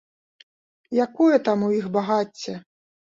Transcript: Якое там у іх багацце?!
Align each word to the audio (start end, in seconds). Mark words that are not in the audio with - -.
Якое 1.05 1.37
там 1.47 1.65
у 1.67 1.69
іх 1.81 1.85
багацце?! 1.99 2.55